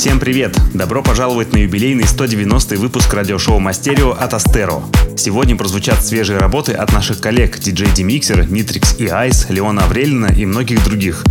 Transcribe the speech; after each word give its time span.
Всем 0.00 0.18
привет! 0.18 0.58
Добро 0.72 1.02
пожаловать 1.02 1.52
на 1.52 1.58
юбилейный 1.58 2.06
190 2.06 2.76
выпуск 2.76 3.12
радиошоу 3.12 3.58
Мастерио 3.58 4.12
от 4.12 4.32
Астеро. 4.32 4.82
Сегодня 5.14 5.56
прозвучат 5.56 6.02
свежие 6.02 6.38
работы 6.38 6.72
от 6.72 6.90
наших 6.94 7.20
коллег 7.20 7.58
DJ 7.58 7.94
Demixer, 7.94 8.48
Nitrix 8.48 8.96
и 8.96 9.08
Ice, 9.08 9.52
Леона 9.52 9.84
Аврелина 9.84 10.32
и 10.34 10.46
многих 10.46 10.82
других. 10.84 11.22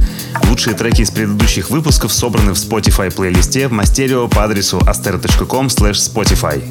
Лучшие 0.48 0.76
треки 0.76 1.02
из 1.02 1.10
предыдущих 1.10 1.72
выпусков 1.72 2.14
собраны 2.14 2.54
в 2.54 2.58
Spotify 2.58 3.12
плейлисте 3.12 3.68
в 3.70 3.72
Мастерио 3.72 4.28
по 4.28 4.44
адресу 4.44 4.78
aster.com 4.78 5.66
spotify. 5.66 6.62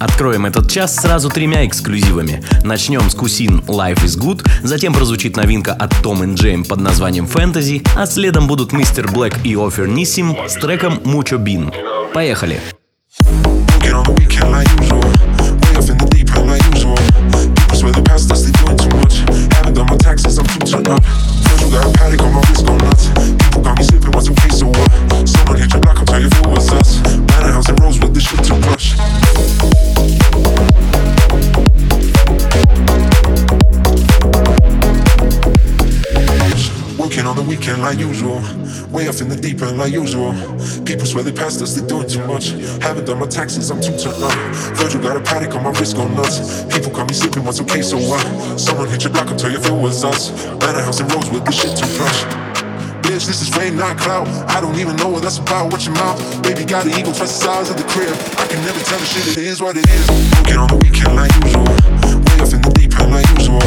Откроем 0.00 0.44
этот 0.46 0.70
час 0.70 0.96
сразу 0.96 1.30
тремя 1.30 1.66
эксклюзивами. 1.66 2.42
Начнем 2.64 3.08
с 3.08 3.14
Кусин 3.14 3.60
Life 3.60 4.04
is 4.04 4.18
Good, 4.18 4.44
затем 4.62 4.92
прозвучит 4.92 5.36
новинка 5.36 5.72
от 5.72 5.92
Tom 5.92 6.22
and 6.22 6.34
Джейм 6.34 6.64
под 6.64 6.80
названием 6.80 7.26
Fantasy, 7.26 7.86
а 7.96 8.06
следом 8.06 8.46
будут 8.46 8.72
Мистер 8.72 9.08
Блэк 9.10 9.38
и 9.44 9.54
Офер 9.54 9.86
Нисим 9.86 10.36
с 10.48 10.54
треком 10.54 10.94
Mucho 11.04 11.38
Bean. 11.43 11.71
Поехали! 12.13 12.59
Got 21.69 21.85
a 21.85 21.91
paddock 21.91 22.23
on 22.23 22.33
my 22.33 22.41
wrist, 22.49 22.65
go 22.65 22.75
nuts. 22.77 23.09
People 23.13 23.61
got 23.61 23.77
me 23.77 23.83
sipping, 23.83 24.11
want 24.11 24.25
some 24.25 24.35
case 24.35 24.61
of 24.61 24.69
what? 24.69 25.29
Someone 25.29 25.59
hit 25.59 25.71
your 25.71 25.81
block, 25.81 25.97
I'll 25.99 26.05
tell 26.05 26.19
you 26.19 26.27
if 26.27 26.39
it 26.39 26.47
was 26.47 26.71
us. 26.73 26.99
Manor 27.03 27.51
house 27.51 27.69
and 27.69 27.79
rose 27.79 27.99
with 27.99 28.13
this 28.15 28.23
shit 28.23 28.43
too 28.43 28.57
much. 28.65 28.97
Working 36.97 37.25
on 37.27 37.35
the 37.35 37.45
weekend 37.47 37.83
like 37.83 37.99
usual. 37.99 38.41
Way 38.94 39.08
off 39.08 39.20
in 39.20 39.28
the 39.28 39.34
deep 39.34 39.60
end 39.60 39.76
like 39.76 39.90
usual. 39.90 40.30
People 40.86 41.04
swear 41.04 41.24
they 41.26 41.32
passed 41.32 41.60
us, 41.60 41.74
they 41.74 41.84
doing 41.84 42.06
too 42.06 42.22
much. 42.30 42.54
Haven't 42.78 43.06
done 43.06 43.18
my 43.18 43.26
taxes, 43.26 43.68
I'm 43.74 43.82
too 43.82 43.98
turned 43.98 44.22
up. 44.22 44.30
Virgil 44.78 45.02
got 45.02 45.16
a 45.16 45.20
Patek 45.20 45.50
on 45.58 45.64
my 45.64 45.74
wrist, 45.74 45.96
go 45.96 46.06
nuts. 46.06 46.62
People 46.70 46.94
call 46.94 47.04
me 47.04 47.12
sipping, 47.12 47.42
what's 47.42 47.60
okay, 47.62 47.82
so 47.82 47.98
what? 47.98 48.22
Someone 48.54 48.86
hit 48.88 49.02
your 49.02 49.12
block, 49.12 49.26
I'll 49.26 49.36
tell 49.36 49.50
you 49.50 49.58
if 49.58 49.66
it 49.66 49.74
was 49.74 50.04
us. 50.04 50.30
Manor 50.62 50.86
house 50.86 51.00
and 51.00 51.12
rose 51.12 51.28
with 51.28 51.44
this 51.44 51.58
shit 51.58 51.74
too 51.76 51.90
plush. 51.98 52.22
Bitch, 53.02 53.26
this 53.26 53.42
is 53.42 53.50
rain, 53.58 53.74
not 53.74 53.98
cloud. 53.98 54.28
I 54.46 54.60
don't 54.60 54.78
even 54.78 54.94
know 54.94 55.08
what 55.08 55.22
that's 55.22 55.38
about. 55.38 55.72
Watch 55.72 55.86
your 55.86 55.98
mouth. 55.98 56.16
Baby 56.44 56.64
got 56.64 56.86
an 56.86 56.94
ego, 56.94 57.10
trust 57.10 57.42
the 57.42 57.50
size 57.50 57.70
of 57.70 57.76
the 57.76 57.84
crib. 57.90 58.14
I 58.38 58.46
can 58.46 58.62
never 58.62 58.78
tell 58.78 58.98
the 59.02 59.06
shit, 59.10 59.26
it 59.26 59.42
is 59.42 59.60
what 59.60 59.76
it 59.76 59.90
is. 59.90 60.06
Working 60.38 60.62
on 60.62 60.68
the 60.70 60.78
weekend 60.78 61.18
like 61.18 61.34
usual. 61.42 61.66
Way 62.30 62.38
off 62.38 62.54
in 62.54 62.62
the 62.62 62.70
deep 62.78 62.94
end 63.02 63.10
like 63.10 63.26
usual. 63.34 63.58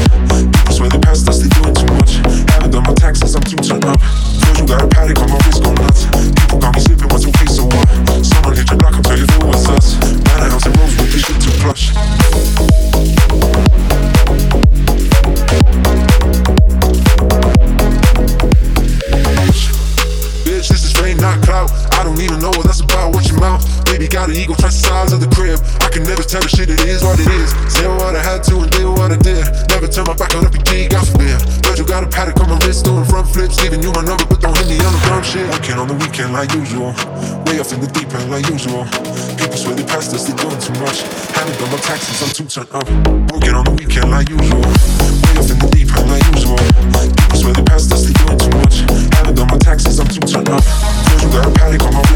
People 0.56 0.72
swear 0.72 0.88
they 0.88 1.04
passed 1.04 1.28
us, 1.28 1.44
they 1.44 1.52
doing 1.52 1.76
too 1.76 1.92
much. 2.00 2.24
Haven't 2.56 2.72
done 2.72 2.84
my 2.88 2.96
taxes, 2.96 3.36
I'm 3.36 3.44
too 3.44 3.60
turned 3.60 3.84
up. 3.84 4.00
First, 4.48 4.62
you 4.62 4.68
got 4.68 4.82
a 4.82 4.88
Patek 4.88 5.20
on 5.20 5.30
my 5.30 5.38
wrist, 5.44 5.64
go 5.64 5.74
nuts. 5.74 6.06
People 6.08 6.60
got 6.60 6.74
me 6.76 6.80
sipping, 6.82 7.10
what's 7.12 7.28
okay, 7.28 7.46
so 7.52 7.66
what? 7.66 8.24
Someone 8.24 8.56
hit 8.56 8.70
your 8.70 8.80
block, 8.80 8.96
I'll 8.96 9.04
tell 9.04 9.18
you 9.18 9.24
if 9.24 9.36
it 9.36 9.44
Weekend 36.18 36.34
like 36.34 36.52
usual. 36.54 36.98
Way 37.46 37.62
off 37.62 37.72
in 37.74 37.80
the 37.80 37.86
deep 37.94 38.10
end 38.10 38.32
like 38.32 38.50
usual. 38.50 38.90
People 39.38 39.54
swear 39.54 39.76
they 39.76 39.86
passed 39.86 40.10
us, 40.18 40.26
they 40.26 40.34
doing 40.34 40.58
too 40.58 40.74
much. 40.82 41.06
Haven't 41.38 41.60
done 41.62 41.70
my 41.70 41.78
taxes, 41.78 42.18
I'm 42.26 42.34
too 42.34 42.50
turned 42.50 42.74
up. 42.74 42.90
Working 43.30 43.54
on 43.54 43.66
the 43.70 43.78
weekend 43.78 44.10
like 44.10 44.26
usual. 44.26 44.58
Way 44.58 45.38
off 45.38 45.46
in 45.54 45.62
the 45.62 45.70
deep 45.70 45.94
end 45.94 46.10
like 46.10 46.26
usual. 46.34 46.58
People 46.58 47.38
swear 47.38 47.54
they 47.54 47.62
passed 47.70 47.94
us, 47.94 48.02
they 48.10 48.18
doing 48.18 48.34
too 48.34 48.50
much. 48.58 48.82
Haven't 49.14 49.38
done 49.38 49.46
my 49.46 49.62
taxes, 49.62 50.02
I'm 50.02 50.10
too 50.10 50.26
turned 50.26 50.50
up. 50.50 50.66
You 51.22 51.30
got 51.30 51.46
a 51.46 51.54
Patek 51.54 51.86
on 51.86 51.94
my 51.94 52.07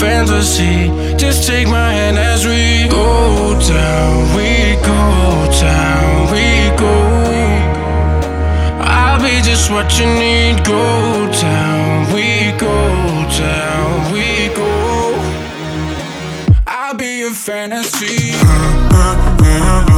fantasy. 0.00 0.88
Just 1.16 1.46
take 1.46 1.68
my 1.68 1.92
hand 1.92 2.18
as 2.18 2.44
we 2.46 2.88
go 2.88 3.58
down. 3.60 4.34
We 4.36 4.76
go 4.82 5.48
down. 5.60 6.32
We 6.32 6.46
go. 6.76 6.94
I'll 8.80 9.20
be 9.20 9.40
just 9.42 9.70
what 9.70 9.98
you 9.98 10.06
need. 10.06 10.64
Go 10.64 11.30
down. 11.40 12.12
We 12.14 12.52
go 12.58 12.76
down. 13.38 14.12
We 14.12 14.48
go. 14.54 14.72
I'll 16.66 16.94
be 16.94 17.22
a 17.22 17.30
fantasy. 17.30 18.32
Uh, 18.34 18.90
uh, 18.92 19.88
uh, 19.88 19.91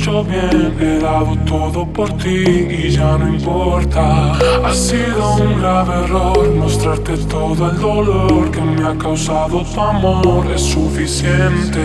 hecho 0.00 0.24
bien. 0.24 0.76
He 0.80 0.98
dado 0.98 1.36
todo 1.46 1.86
por 1.86 2.10
ti 2.16 2.28
y 2.28 2.90
ya 2.90 3.18
no 3.18 3.28
importa. 3.28 4.32
Ha 4.64 4.74
sido 4.74 5.34
un 5.34 5.60
grave 5.60 6.04
error 6.04 6.54
mostrarte 6.54 7.16
todo 7.28 7.70
el 7.70 7.78
dolor 7.78 8.50
que 8.50 8.60
me 8.60 8.88
ha 8.88 8.96
causado 8.96 9.62
tu 9.62 9.80
amor. 9.80 10.46
Es 10.54 10.62
suficiente. 10.62 11.82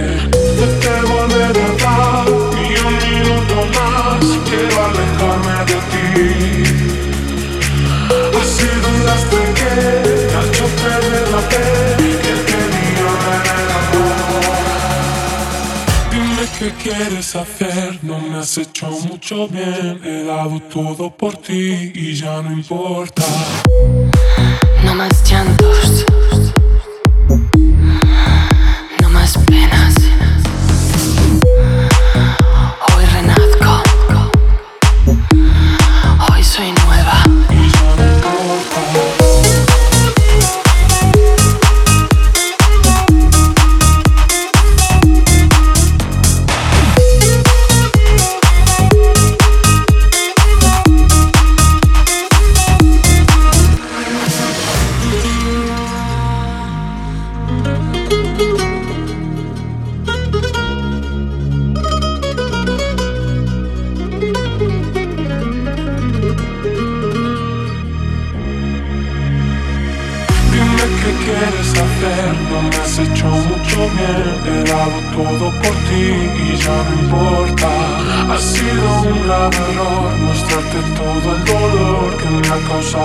No 0.57 0.65
te 0.81 0.95
volver 1.11 1.55
a 1.57 1.69
dar 1.83 2.27
ni 2.55 2.69
un 2.87 2.95
minuto 3.05 3.55
más. 3.75 4.25
Quiero 4.47 4.75
alejarme 4.87 5.57
de 5.69 5.77
ti. 5.91 6.05
Ha 8.37 8.43
sido 8.55 8.85
un 8.93 9.05
lastre 9.05 9.43
que 9.59 9.71
me 10.27 10.35
ha 10.35 10.41
hecho 10.47 10.65
perder 10.81 11.27
la 11.31 11.41
fe 11.49 11.63
que 12.23 12.33
tenía. 12.51 13.74
Qué 16.57 16.71
quieres 16.81 17.35
hacer, 17.35 17.99
no 18.01 18.17
me 18.17 18.37
has 18.37 18.57
hecho 18.57 18.89
mucho 18.89 19.45
bien. 19.49 19.99
He 20.05 20.23
dado 20.23 20.61
todo 20.61 21.09
por 21.09 21.35
ti 21.35 21.91
y 21.93 22.15
ya 22.15 22.41
no 22.41 22.53
importa. 22.53 23.23
No 24.85 24.95
más 24.95 25.29
llantos. 25.29 26.05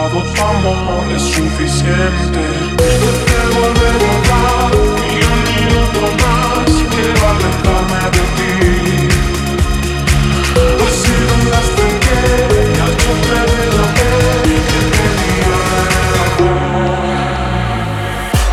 Tu 0.08 0.42
amor. 0.42 1.04
Es 1.14 1.22
suficiente. 1.22 2.42
Te 3.28 3.40
volveré 3.56 4.10
a 4.10 4.20
dar 4.28 4.72
ni 4.98 5.18
un 5.32 5.40
minuto 5.50 6.02
más. 6.22 6.70
Quiero 6.90 7.22
alejarme 7.32 8.02
de 8.14 8.24
ti. 8.36 8.54
Ha 10.80 10.88
sido 11.02 11.30
un 11.34 11.44
lastre 11.50 11.88
que 12.04 12.16
me 12.56 12.80
ha 12.80 12.88
hecho 12.92 13.12
perder 13.28 13.70
la 13.78 13.86
fe 13.94 14.12
que 14.68 14.80
en 15.36 15.52
amor. 16.26 16.60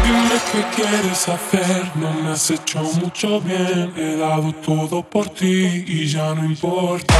Dime 0.04 0.38
qué 0.52 0.62
quieres 0.76 1.22
hacer, 1.30 1.82
no 1.96 2.10
me 2.14 2.32
has 2.32 2.46
hecho 2.52 2.80
mucho 3.02 3.28
bien. 3.42 3.94
He 3.96 4.18
dado 4.18 4.54
todo 4.66 5.04
por 5.04 5.30
ti 5.30 5.86
y 5.88 6.08
ya 6.08 6.34
no 6.34 6.46
importa. 6.46 7.16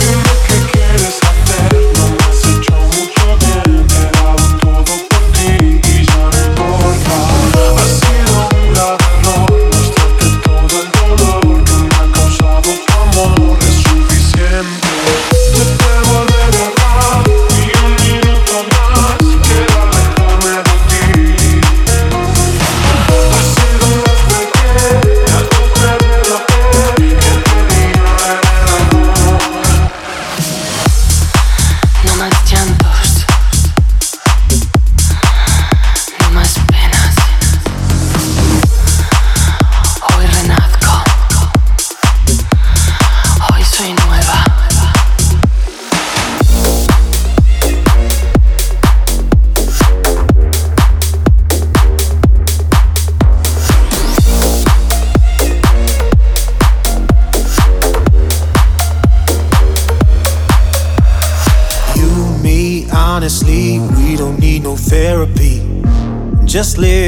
Dime 0.00 0.34
qué 0.46 0.58
quieres 0.72 1.18
hacer, 1.22 1.70
no 1.96 2.04
me 2.10 2.25
has 2.46 2.58
hecho 2.58 2.74
mucho 2.74 3.38
bien. 3.38 3.86
He 5.34 5.75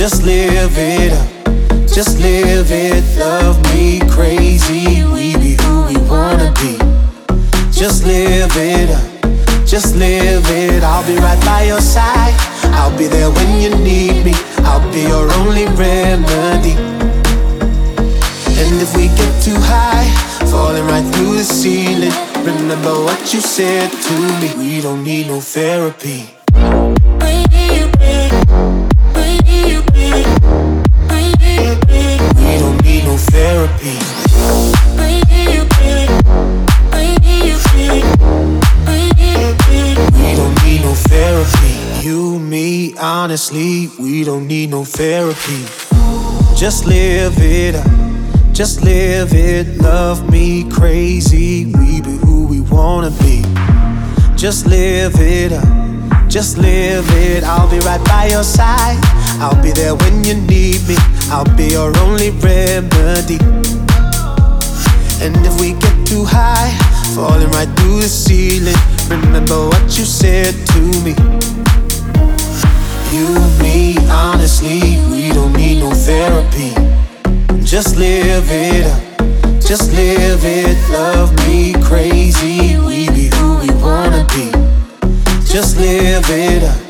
Just 0.00 0.22
live 0.22 0.78
it 0.78 1.12
up, 1.12 1.28
just 1.86 2.18
live 2.20 2.72
it. 2.72 3.04
Love 3.18 3.62
me 3.64 4.00
crazy, 4.08 5.04
we 5.04 5.36
be 5.36 5.58
who 5.60 5.84
we 5.88 5.98
wanna 6.08 6.50
be. 6.56 6.78
Just 7.70 8.06
live 8.06 8.50
it 8.56 8.88
up, 8.88 9.66
just 9.66 9.96
live 9.96 10.42
it. 10.48 10.82
I'll 10.82 11.06
be 11.06 11.16
right 11.16 11.38
by 11.44 11.64
your 11.64 11.82
side. 11.82 12.32
I'll 12.72 12.96
be 12.96 13.08
there 13.08 13.30
when 13.30 13.60
you 13.60 13.76
need 13.84 14.24
me. 14.24 14.32
I'll 14.64 14.80
be 14.90 15.02
your 15.02 15.30
only 15.34 15.66
remedy. 15.76 16.76
And 18.56 18.80
if 18.80 18.96
we 18.96 19.08
get 19.08 19.32
too 19.44 19.60
high, 19.60 20.08
falling 20.50 20.86
right 20.86 21.04
through 21.12 21.36
the 21.36 21.44
ceiling, 21.44 22.16
remember 22.42 23.04
what 23.04 23.34
you 23.34 23.42
said 23.42 23.90
to 23.90 24.14
me. 24.40 24.48
We 24.56 24.80
don't 24.80 25.04
need 25.04 25.26
no 25.26 25.42
therapy. 25.42 26.30
We 32.36 32.58
don't 32.58 32.82
need 32.84 33.04
no 33.04 33.16
therapy. 33.16 33.96
We 40.16 40.36
don't 40.36 40.64
need 40.64 40.80
no 40.82 40.94
therapy. 40.94 42.06
You, 42.06 42.38
me, 42.38 42.94
honestly, 42.98 43.88
we 43.98 44.24
don't 44.24 44.46
need 44.46 44.70
no 44.70 44.84
therapy. 44.84 45.64
Just 46.56 46.86
live 46.86 47.34
it 47.38 47.74
up. 47.74 48.00
Just 48.52 48.82
live 48.82 49.32
it, 49.32 49.78
love 49.78 50.30
me 50.30 50.68
crazy. 50.68 51.64
We 51.64 52.02
be 52.02 52.18
who 52.18 52.46
we 52.46 52.60
wanna 52.60 53.10
be. 53.10 53.42
Just 54.36 54.66
live 54.66 55.14
it 55.18 55.52
up, 55.52 56.28
just 56.28 56.58
live 56.58 57.06
it. 57.10 57.42
I'll 57.42 57.70
be 57.70 57.78
right 57.78 58.04
by 58.04 58.26
your 58.26 58.42
side. 58.42 58.98
I'll 59.42 59.62
be 59.62 59.70
there 59.72 59.94
when 59.94 60.22
you 60.22 60.34
need 60.34 60.86
me. 60.86 60.96
I'll 61.30 61.48
be 61.56 61.68
your 61.68 61.96
only 62.00 62.28
remedy. 62.28 63.38
And 65.24 65.34
if 65.46 65.58
we 65.58 65.72
get 65.72 66.06
too 66.06 66.26
high, 66.26 66.76
falling 67.14 67.50
right 67.52 67.68
through 67.78 68.00
the 68.00 68.08
ceiling, 68.08 68.76
remember 69.08 69.66
what 69.66 69.96
you 69.96 70.04
said 70.04 70.52
to 70.72 70.80
me. 71.00 71.14
You, 73.16 73.32
me, 73.62 73.96
honestly, 74.10 75.00
we 75.10 75.32
don't 75.32 75.54
need 75.54 75.80
no 75.80 75.90
therapy. 75.90 76.74
Just 77.64 77.96
live 77.96 78.44
it 78.50 78.84
up. 78.84 79.02
Just 79.62 79.90
live 79.92 80.44
it. 80.44 80.76
Love 80.90 81.32
me 81.48 81.72
crazy. 81.84 82.76
We 82.76 83.08
be 83.08 83.30
who 83.36 83.56
we 83.60 83.70
wanna 83.82 84.26
be. 84.34 84.52
Just 85.46 85.78
live 85.78 86.28
it 86.28 86.62
up. 86.62 86.89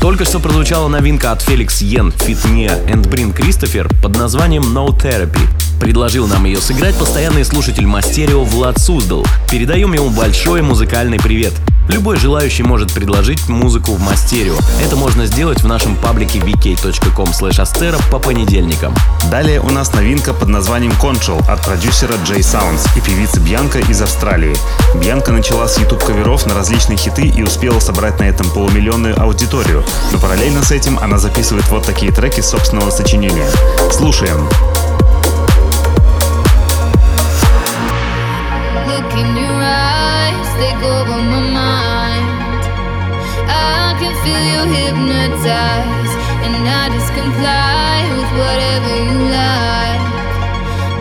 Только 0.00 0.26
что 0.26 0.38
прозвучала 0.38 0.86
новинка 0.88 1.32
от 1.32 1.42
Феликс 1.42 1.82
Йен, 1.82 2.12
Фитне 2.12 2.66
and 2.66 3.08
Брин 3.08 3.32
Кристофер 3.32 3.88
под 4.00 4.16
названием 4.16 4.62
No 4.62 4.88
Therapy. 4.88 5.40
Предложил 5.84 6.26
нам 6.26 6.46
ее 6.46 6.62
сыграть 6.62 6.94
постоянный 6.98 7.44
слушатель 7.44 7.86
Мастерио 7.86 8.42
Влад 8.42 8.78
Суздал. 8.78 9.26
Передаем 9.50 9.92
ему 9.92 10.08
большой 10.08 10.62
музыкальный 10.62 11.18
привет. 11.18 11.52
Любой 11.90 12.16
желающий 12.16 12.62
может 12.62 12.90
предложить 12.90 13.50
музыку 13.50 13.90
в 13.90 14.00
Мастерио. 14.00 14.56
Это 14.82 14.96
можно 14.96 15.26
сделать 15.26 15.60
в 15.60 15.66
нашем 15.66 15.96
паблике 15.96 16.38
vk.com 16.38 17.28
astero 17.28 18.00
по 18.10 18.18
понедельникам. 18.18 18.94
Далее 19.30 19.60
у 19.60 19.68
нас 19.68 19.92
новинка 19.92 20.32
под 20.32 20.48
названием 20.48 20.92
Control 20.92 21.46
от 21.46 21.62
продюсера 21.62 22.14
Jay 22.24 22.38
Sounds 22.38 22.88
и 22.96 23.02
певицы 23.02 23.38
Бьянка 23.40 23.80
из 23.80 24.00
Австралии. 24.00 24.56
Бьянка 24.94 25.32
начала 25.32 25.68
с 25.68 25.76
YouTube-каверов 25.76 26.46
на 26.46 26.54
различные 26.54 26.96
хиты 26.96 27.26
и 27.26 27.42
успела 27.42 27.78
собрать 27.78 28.18
на 28.20 28.24
этом 28.24 28.48
полумиллионную 28.48 29.20
аудиторию. 29.20 29.84
Но 30.12 30.18
параллельно 30.18 30.64
с 30.64 30.70
этим 30.70 30.98
она 30.98 31.18
записывает 31.18 31.68
вот 31.68 31.84
такие 31.84 32.10
треки 32.10 32.40
собственного 32.40 32.88
сочинения. 32.88 33.50
Слушаем. 33.92 34.48
In 39.20 39.30
your 39.36 39.58
eyes, 39.62 40.48
take 40.58 40.82
over 40.82 41.18
my 41.32 41.42
mind. 41.54 42.26
I 43.46 43.94
can 44.00 44.14
feel 44.22 44.42
you 44.52 44.60
hypnotize, 44.74 46.12
and 46.42 46.66
I 46.66 46.90
just 46.90 47.10
comply 47.14 48.02
with 48.10 48.30
whatever 48.42 48.92
you 49.06 49.18
like. 49.30 50.02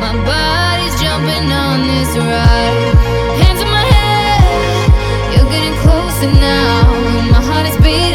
My 0.04 0.14
body's 0.30 0.96
jumping 1.02 1.50
on 1.50 1.78
this 1.90 2.14
ride. 2.14 2.94
Hands 3.42 3.62
on 3.66 3.70
my 3.74 3.86
head, 3.98 5.34
you're 5.34 5.50
getting 5.50 5.78
closer 5.82 6.30
now. 6.38 6.86
My 7.34 7.42
heart 7.42 7.66
is 7.66 7.78
beating 7.82 8.13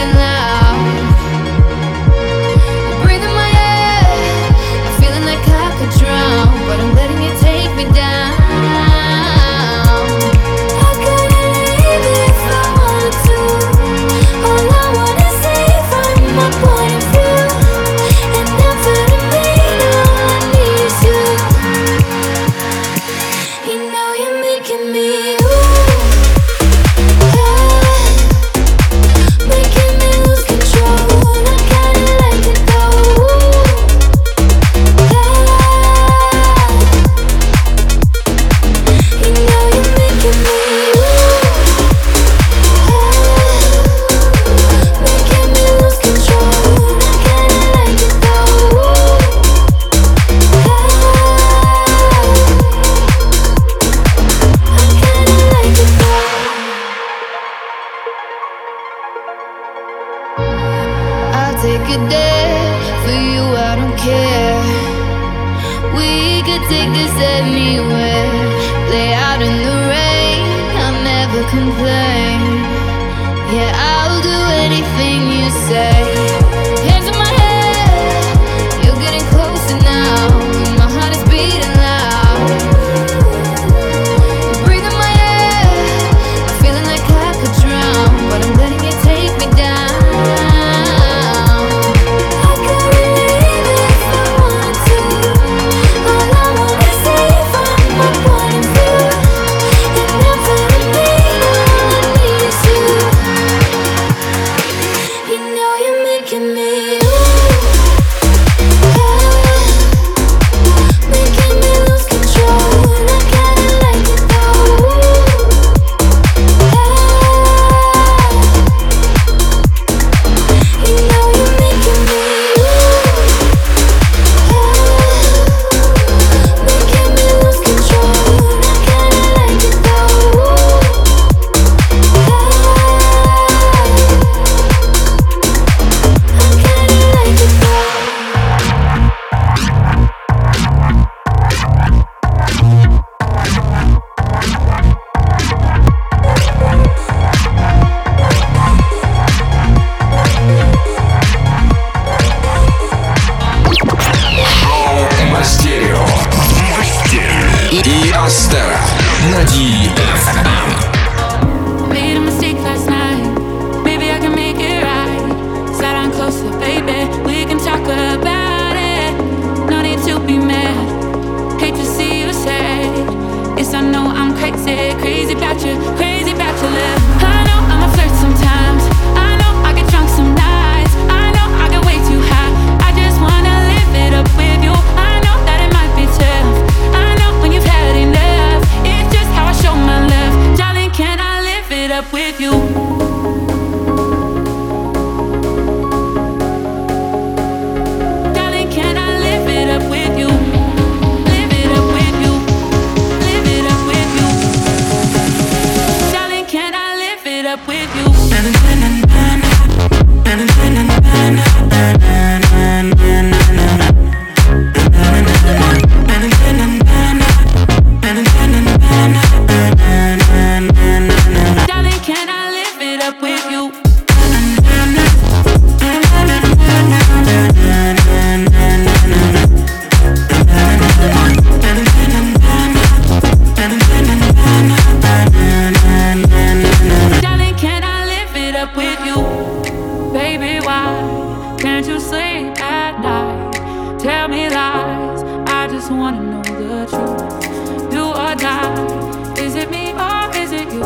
just 245.89 245.99
wanna 245.99 246.23
know 246.23 246.43
the 246.43 246.87
truth. 246.87 247.91
Do 247.91 248.09
or 248.09 248.35
die, 248.35 249.39
is 249.39 249.55
it 249.55 249.71
me 249.71 249.93
or 249.93 250.37
is 250.37 250.53
it 250.53 250.71
you? 250.71 250.85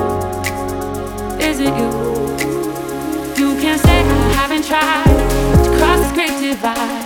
Is 1.41 1.59
it 1.59 1.75
you? 1.77 1.91
You 3.37 3.61
can't 3.61 3.81
say 3.81 4.01
I 4.01 4.33
haven't 4.39 4.65
tried 4.65 5.65
to 5.65 5.71
cross 5.77 5.99
this 5.99 6.13
great 6.13 6.41
divide. 6.41 7.02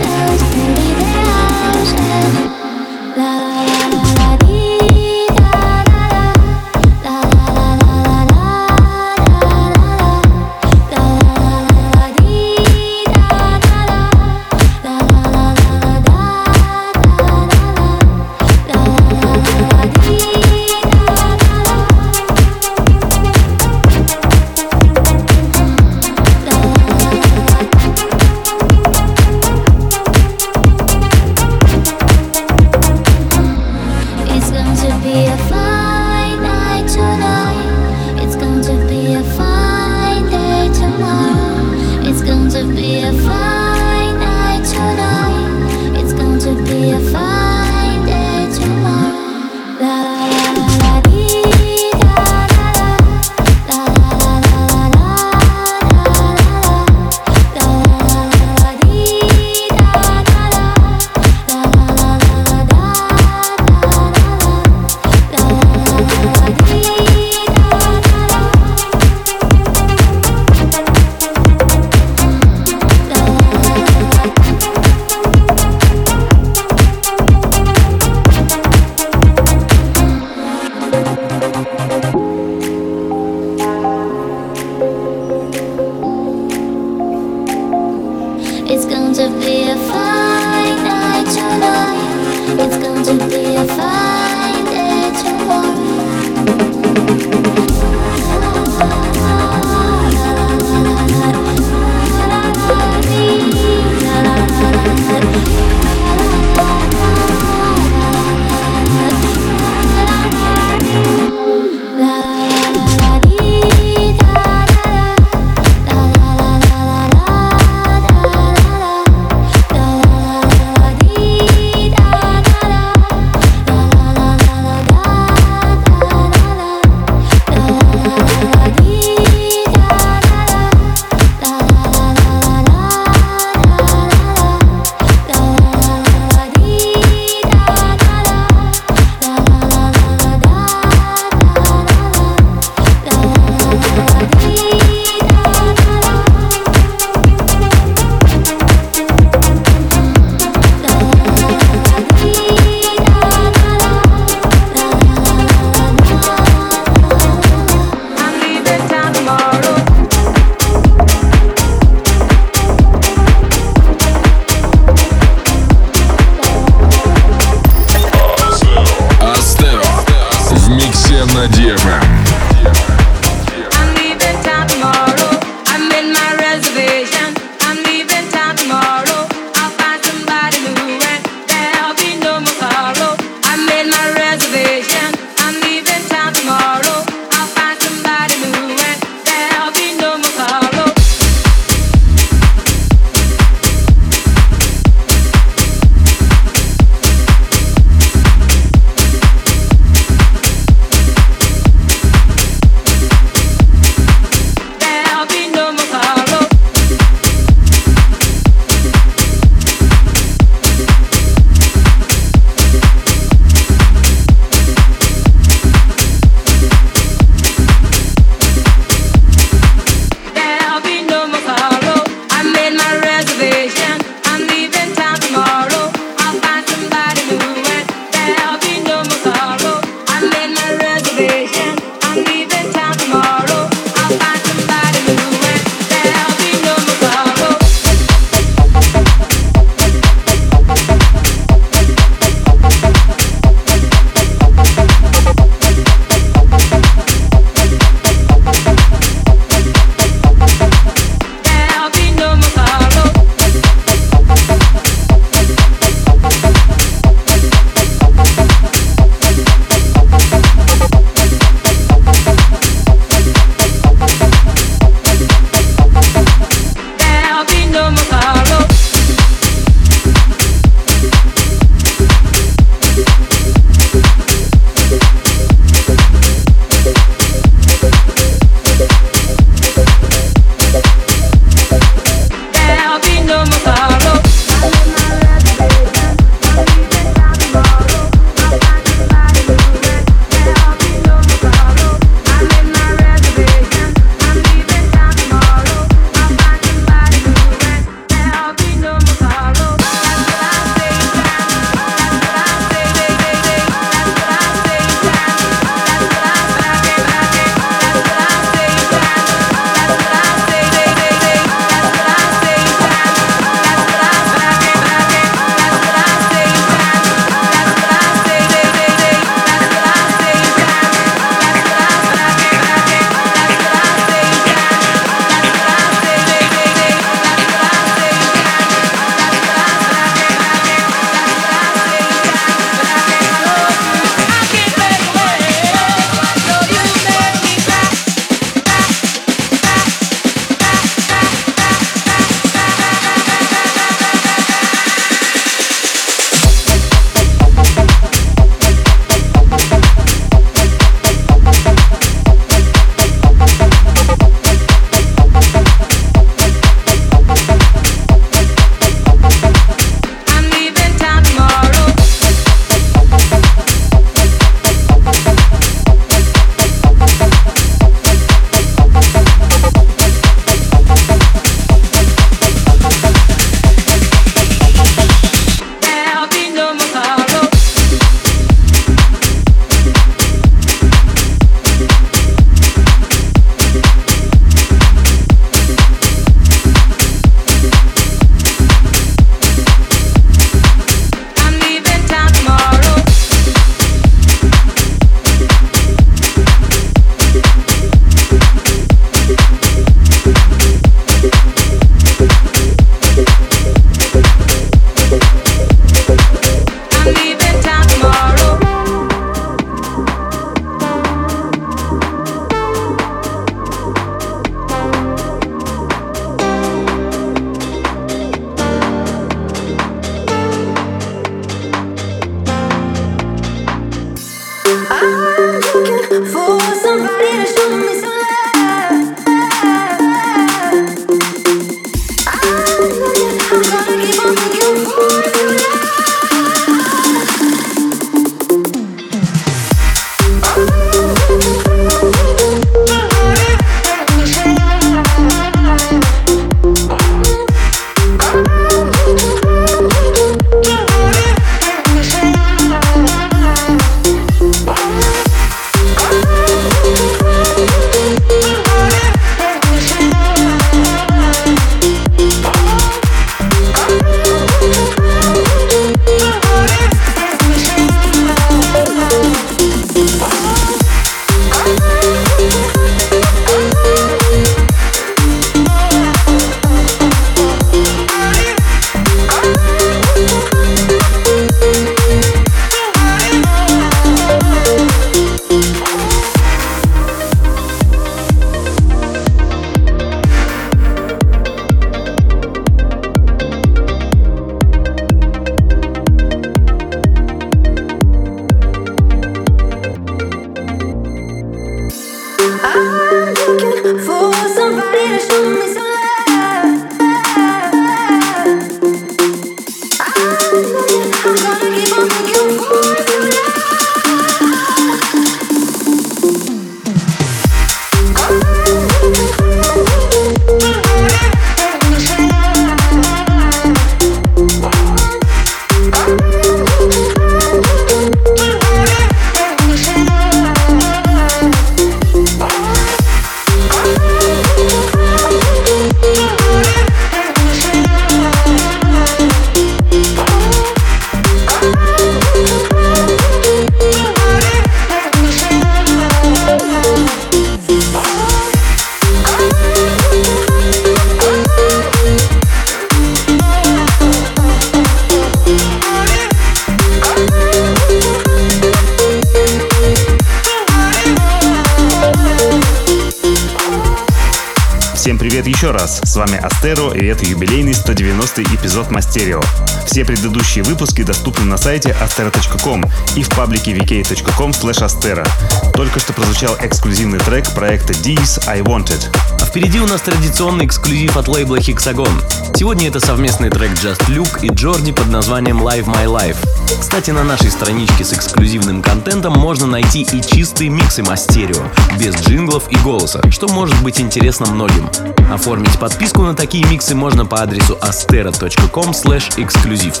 Еще 565.44 565.70
раз, 565.70 566.00
с 566.02 566.16
вами 566.16 566.38
Астеро 566.38 566.92
и 566.92 567.04
это 567.04 567.26
юбилейный 567.26 567.74
190 567.74 568.42
эпизод 568.42 568.90
Мастерио. 568.90 569.42
Все 569.84 570.04
предыдущие 570.04 570.64
выпуски 570.64 571.02
доступны 571.02 571.44
на 571.44 571.58
сайте 571.58 571.94
astero.com 572.00 572.84
и 573.16 573.22
в 573.22 573.28
паблике 573.30 573.72
vk.com 573.72 574.52
astero. 574.52 575.28
Только 575.74 576.00
что 576.00 576.14
прозвучал 576.14 576.56
эксклюзивный 576.60 577.18
трек 577.18 577.52
проекта 577.54 577.92
D's 577.92 578.48
I 578.48 578.60
Wanted. 578.60 579.14
А 579.40 579.44
впереди 579.44 579.78
у 579.78 579.86
нас 579.86 580.00
традиционный 580.00 580.64
эксклюзив 580.64 581.16
от 581.18 581.28
лейбла 581.28 581.56
Hexagon. 581.56 582.10
Сегодня 582.56 582.88
это 582.88 583.00
совместный 583.00 583.50
трек 583.50 583.72
Just 583.72 584.08
Luke 584.08 584.40
и 584.40 584.48
Джорди 584.48 584.92
под 584.92 585.08
названием 585.08 585.58
Live 585.58 585.84
My 585.84 586.06
Life. 586.06 586.38
Кстати, 586.80 587.10
на 587.10 587.24
нашей 587.24 587.50
страничке 587.50 588.04
с 588.04 588.12
эксклюзивным 588.12 588.80
контентом 588.80 589.34
можно 589.34 589.66
найти 589.66 590.02
и 590.02 590.22
чистые 590.22 590.70
миксы 590.70 591.02
Мастерио, 591.02 591.62
без 591.98 592.14
джинглов 592.16 592.70
и 592.70 592.76
голоса, 592.76 593.20
что 593.30 593.48
может 593.48 593.80
быть 593.82 594.00
интересно 594.00 594.46
многим. 594.46 594.88
Оформить 595.30 595.78
подписку 595.78 596.22
на 596.22 596.34
такие 596.34 596.64
миксы 596.66 596.94
можно 596.94 597.26
по 597.26 597.42
адресу 597.42 597.76
astera.com 597.82 598.90
exclusive. 598.90 600.00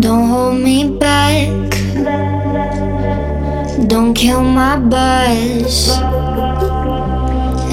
Don't 0.00 0.28
hold 0.28 0.62
me 0.62 0.98
back. 0.98 1.70
Don't 3.86 4.14
kill 4.14 4.42
my 4.42 4.78
buzz. 4.78 5.90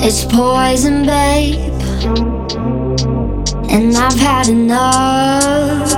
It's 0.04 0.26
poison, 0.26 1.06
babe. 1.06 1.72
And 3.70 3.96
I've 3.96 4.20
had 4.20 4.50
enough. 4.50 5.94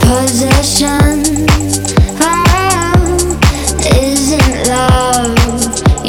Possession 0.00 1.21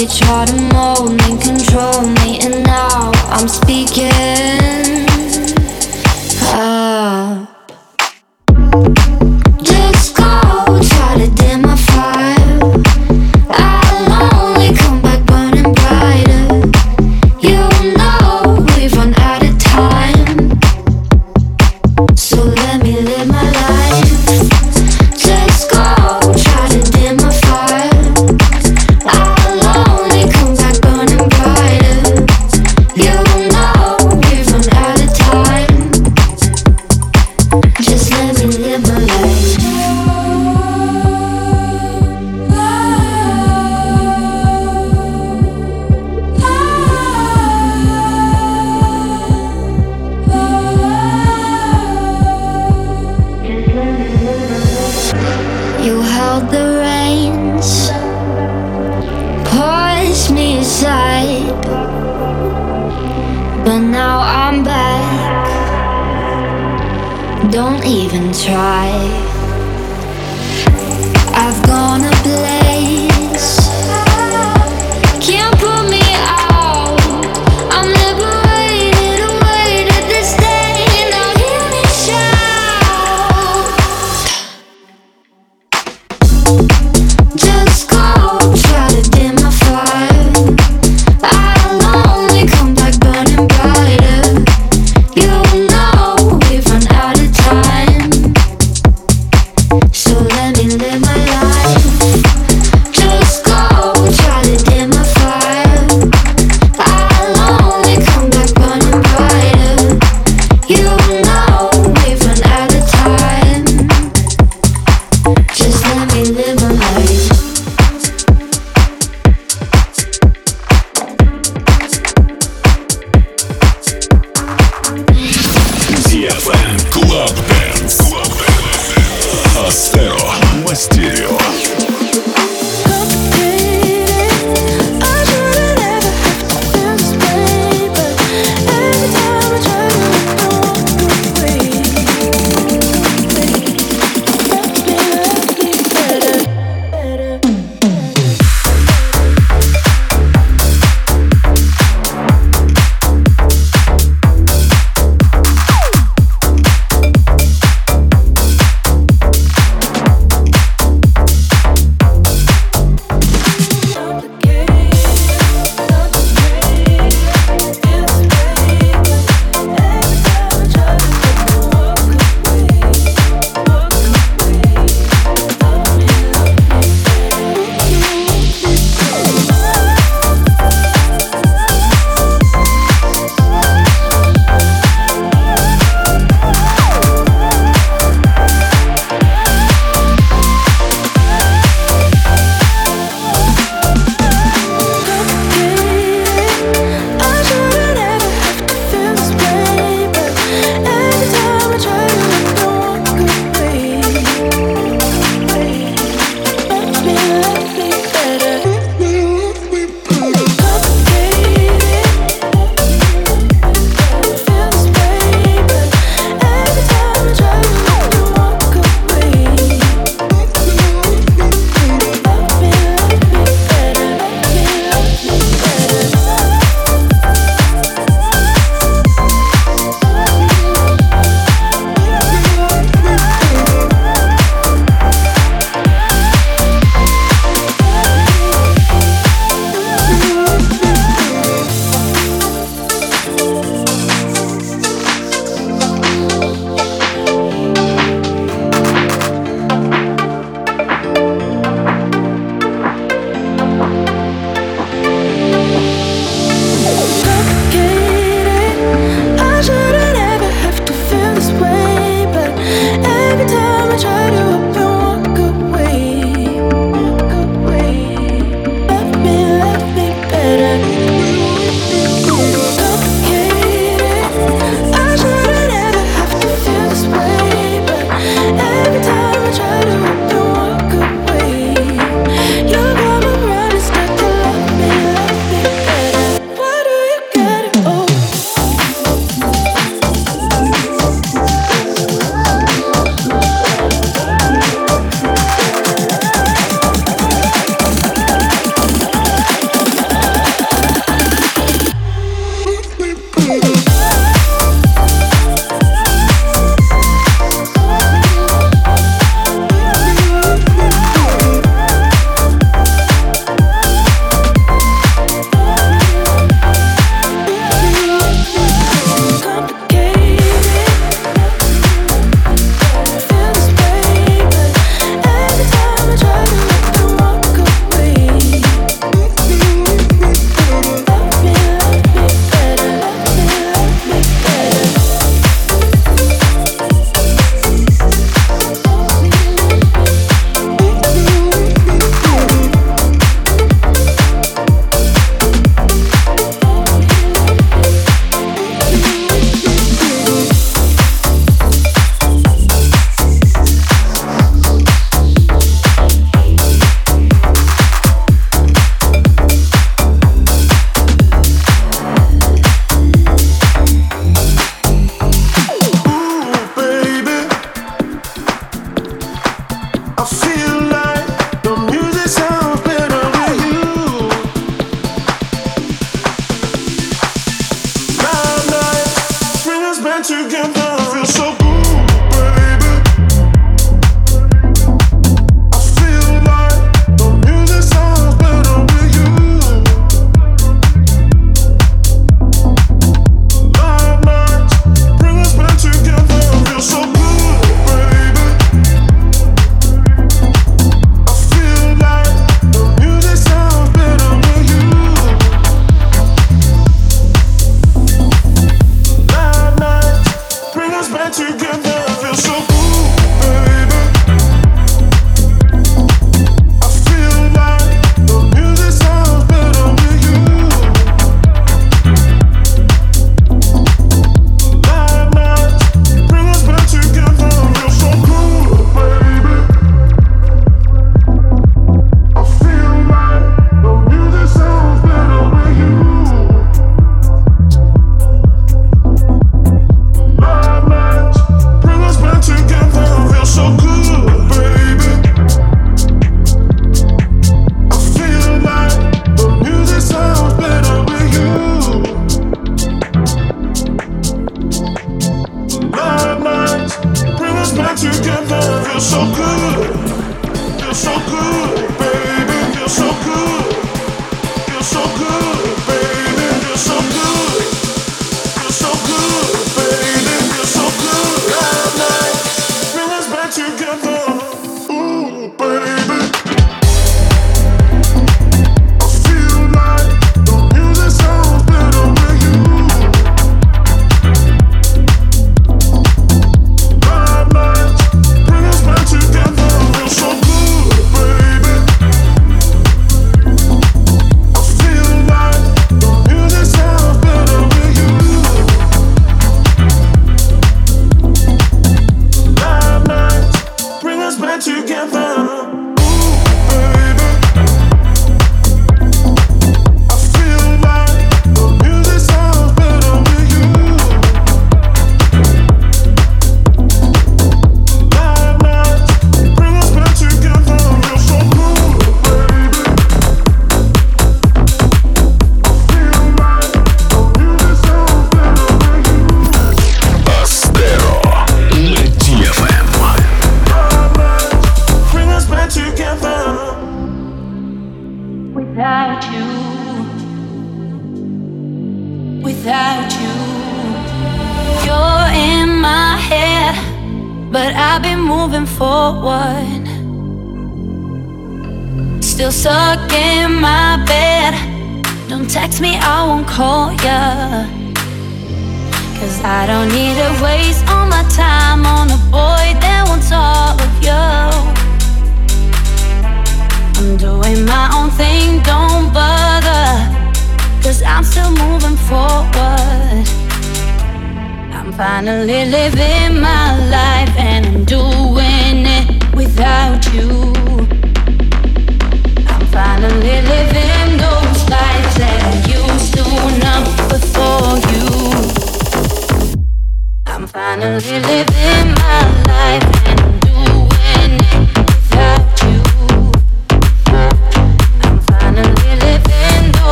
You 0.00 0.08
try 0.08 0.46
to 0.46 0.56
mold 0.72 1.10
me, 1.10 1.36
control 1.36 2.00
me, 2.00 2.38
and 2.40 2.64
now 2.64 3.12
I'm 3.28 3.46
speaking. 3.46 4.89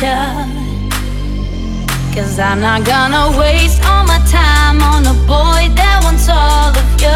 Cause 0.00 0.06
I'm 2.38 2.60
not 2.60 2.84
gonna 2.84 3.36
waste 3.36 3.82
all 3.84 4.06
my 4.06 4.20
time 4.30 4.80
on 4.80 5.04
a 5.04 5.12
boy 5.26 5.68
that 5.74 6.00
wants 6.04 6.28
all 6.28 6.70
of 6.70 7.00
you. 7.02 7.08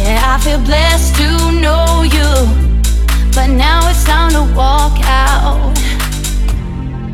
Yeah, 0.00 0.22
I 0.24 0.38
feel 0.40 0.58
blessed 0.60 1.16
to 1.16 1.52
know 1.60 2.00
you, 2.00 2.48
but 3.34 3.48
now 3.48 3.86
it's 3.90 4.04
time 4.04 4.32
to 4.32 4.44
walk 4.54 4.98
out. 5.04 5.76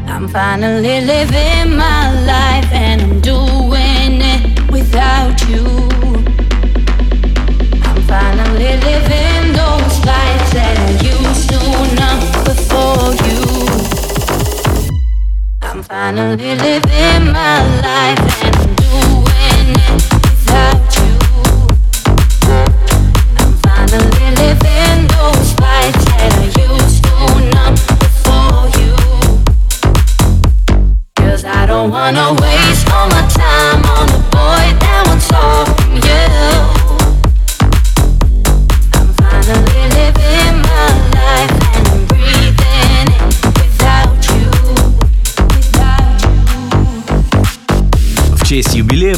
I'm 0.07 0.29
finally 0.29 1.01
living 1.01 1.77
my 1.77 2.13
life 2.23 2.73
and 2.73 3.03
I'm 3.03 3.21
doing 3.21 4.23
it 4.23 4.61
without 4.71 5.43
you. 5.49 5.67
I'm 7.83 8.01
finally 8.03 8.77
living 8.79 9.55
those 9.55 10.05
lives 10.05 10.55
and. 10.55 11.03
you 11.03 11.08
for 12.89 13.13
you. 13.29 13.43
I'm 15.63 15.83
finally 15.83 16.55
living 16.67 17.25
my 17.39 17.57
life 17.87 18.23
and 18.45 18.55
I'm 18.63 18.75
doing 18.87 19.69
it 19.87 20.01
without 20.25 20.89
you. 20.99 21.15
I'm 23.43 23.53
finally 23.67 24.29
living 24.43 25.01
those 25.15 25.49
fights 25.61 26.05
that 26.11 26.33
I 26.39 26.49
used 26.69 27.05
to 27.05 27.17
numb. 27.55 27.77
Cause 31.17 31.45
I 31.45 31.67
don't 31.67 31.91
wanna 31.91 32.29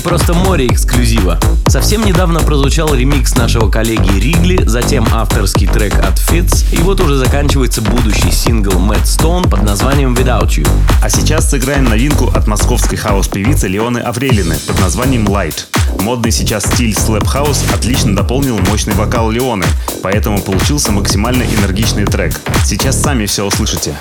просто 0.00 0.34
море 0.34 0.66
эксклюзива. 0.66 1.38
Совсем 1.68 2.04
недавно 2.04 2.40
прозвучал 2.40 2.94
ремикс 2.94 3.34
нашего 3.36 3.70
коллеги 3.70 4.18
Ригли, 4.18 4.62
затем 4.64 5.06
авторский 5.12 5.66
трек 5.66 5.98
от 5.98 6.18
Fitz, 6.18 6.64
и 6.72 6.78
вот 6.78 7.00
уже 7.00 7.16
заканчивается 7.16 7.82
будущий 7.82 8.30
сингл 8.30 8.78
Мэтт 8.78 9.06
Стоун 9.06 9.44
под 9.44 9.62
названием 9.62 10.14
Without 10.14 10.48
You. 10.48 10.68
А 11.02 11.10
сейчас 11.10 11.50
сыграем 11.50 11.84
новинку 11.84 12.30
от 12.34 12.46
московской 12.46 12.98
хаос-певицы 12.98 13.68
Леоны 13.68 13.98
Аврелины 13.98 14.56
под 14.66 14.80
названием 14.80 15.26
Light. 15.26 15.66
Модный 16.00 16.32
сейчас 16.32 16.64
стиль 16.64 16.96
слэп 16.96 17.26
хаус 17.26 17.62
отлично 17.74 18.16
дополнил 18.16 18.58
мощный 18.58 18.94
вокал 18.94 19.30
Леоны, 19.30 19.66
поэтому 20.02 20.40
получился 20.40 20.92
максимально 20.92 21.42
энергичный 21.42 22.06
трек. 22.06 22.34
Сейчас 22.64 23.00
сами 23.00 23.26
все 23.26 23.44
услышите. 23.44 23.94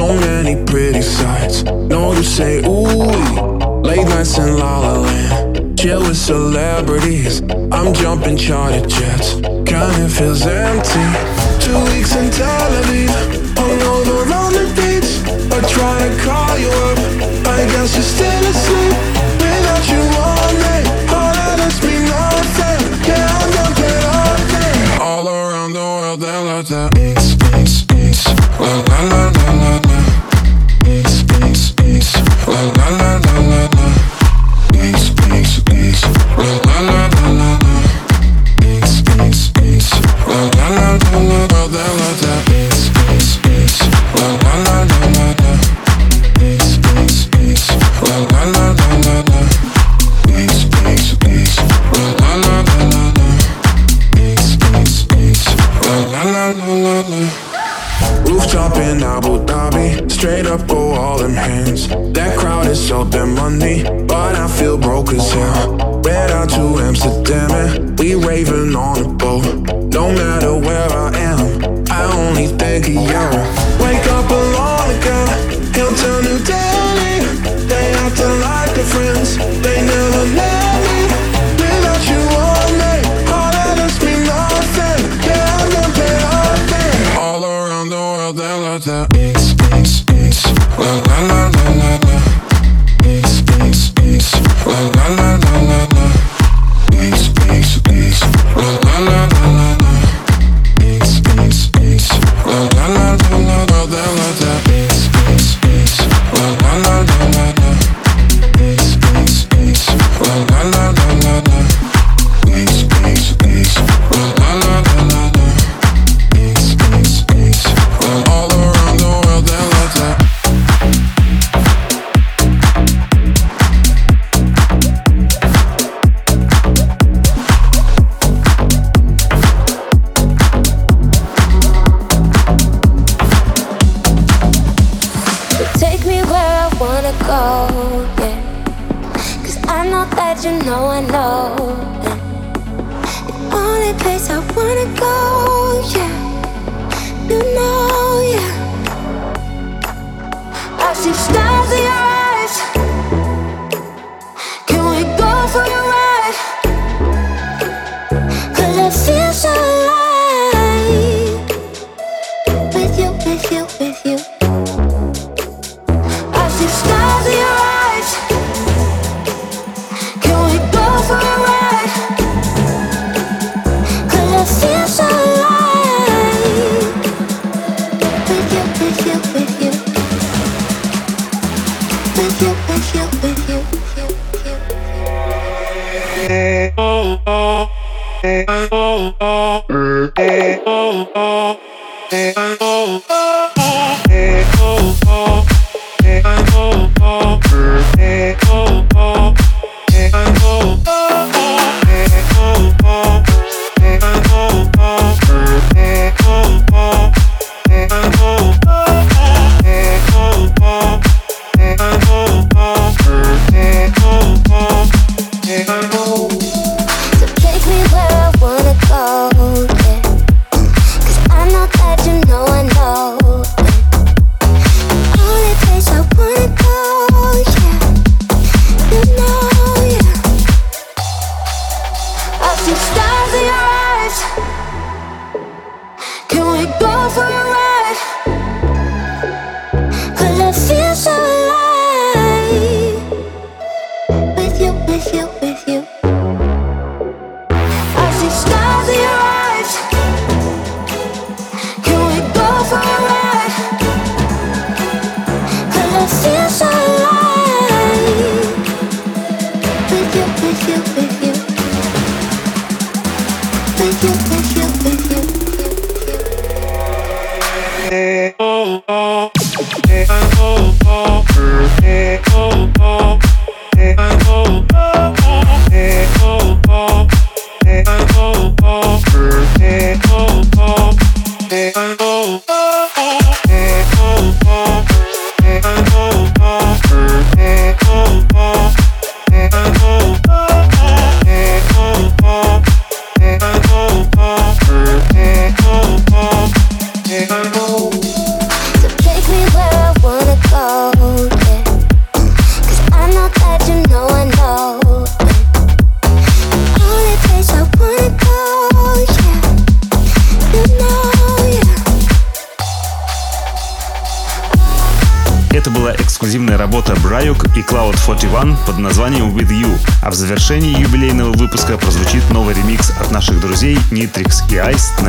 so 0.00 0.14
many 0.14 0.54
pretty 0.64 1.02
sights. 1.02 1.62
Know 1.62 2.14
you 2.14 2.22
say 2.22 2.64
ooh, 2.64 3.82
late 3.82 4.08
nights 4.08 4.38
in 4.38 4.56
La 4.56 4.78
La 4.78 4.94
Land, 5.00 5.78
chill 5.78 6.00
with 6.00 6.16
celebrities. 6.16 7.42
I'm 7.70 7.92
jumping 7.92 8.38
charter 8.38 8.80
jets, 8.86 9.34
kinda 9.70 10.08
feels 10.08 10.46
empty. 10.46 11.06
Two 11.64 11.80
weeks 11.92 12.16
in 12.16 12.30
Tel 12.30 12.72
Aviv, 12.80 13.10
hungover 13.60 14.20
on 14.40 14.50
the 14.58 14.66
beach. 14.78 15.10
I 15.56 15.58
try 15.74 15.94
to 16.04 16.10
call 16.24 16.58
you 16.58 16.70
up. 16.86 16.89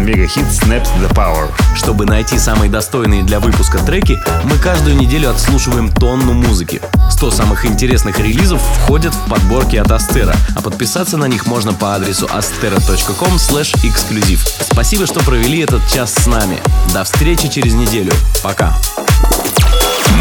Мегахит 0.01 0.45
Snap 0.45 0.87
the 0.99 1.11
Power. 1.13 1.49
Чтобы 1.75 2.05
найти 2.05 2.37
самые 2.37 2.69
достойные 2.69 3.23
для 3.23 3.39
выпуска 3.39 3.79
треки, 3.79 4.19
мы 4.43 4.57
каждую 4.57 4.95
неделю 4.95 5.29
отслушиваем 5.29 5.91
тонну 5.91 6.33
музыки. 6.33 6.81
100 7.09 7.31
самых 7.31 7.65
интересных 7.65 8.19
релизов 8.19 8.61
входят 8.61 9.13
в 9.13 9.29
подборки 9.29 9.75
от 9.75 9.91
Астера, 9.91 10.35
а 10.55 10.61
подписаться 10.61 11.17
на 11.17 11.25
них 11.25 11.45
можно 11.45 11.73
по 11.73 11.95
адресу 11.95 12.25
astera.com 12.27 13.35
exclusive. 13.35 14.39
Спасибо, 14.71 15.05
что 15.05 15.19
провели 15.21 15.59
этот 15.59 15.87
час 15.87 16.13
с 16.13 16.27
нами. 16.27 16.57
До 16.93 17.03
встречи 17.03 17.47
через 17.47 17.73
неделю. 17.73 18.13
Пока. 18.43 18.75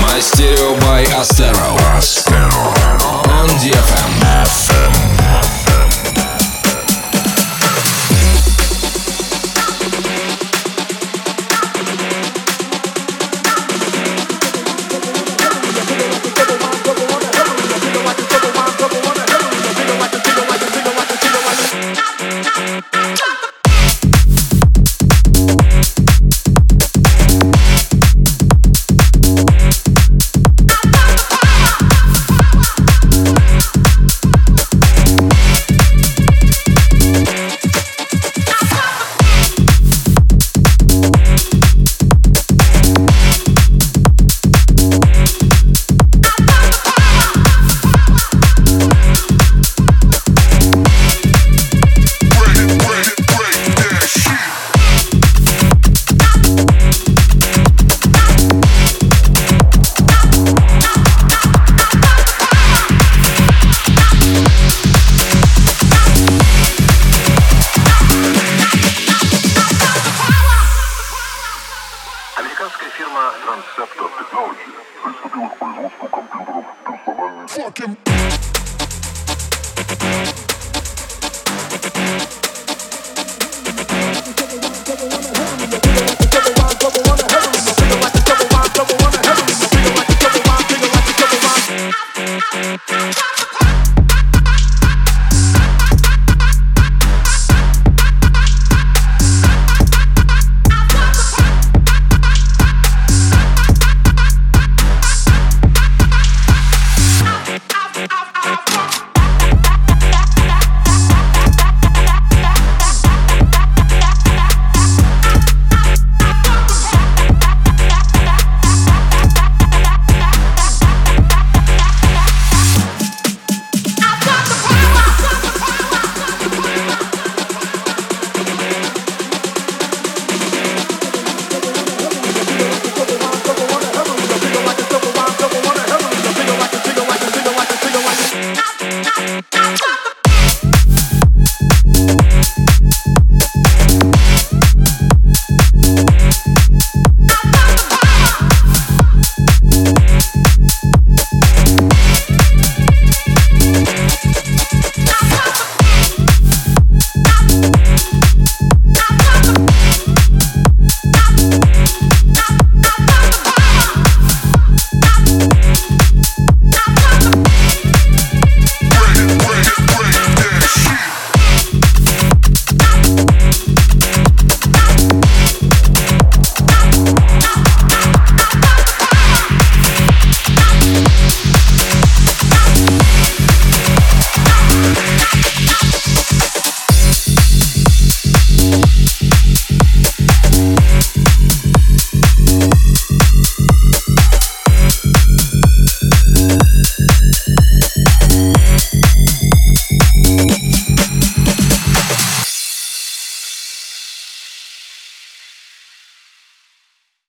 Мастерио 0.02 0.76
by 0.76 1.04
Astero. 1.20 1.76
Astero. 1.96 2.74
On 3.26 3.48
DFM. 3.58 4.44
FM. 4.44 5.19